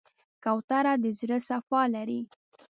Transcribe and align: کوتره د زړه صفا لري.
کوتره 0.43 0.93
د 1.03 1.05
زړه 1.19 1.37
صفا 1.47 1.81
لري. 1.95 2.21